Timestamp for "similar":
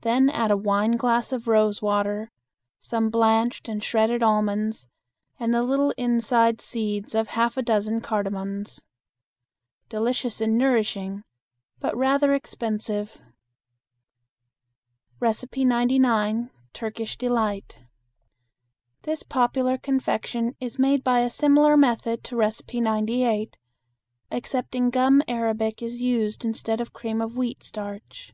21.28-21.76